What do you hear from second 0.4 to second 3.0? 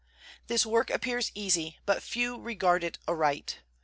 This work appears easy, but few regard it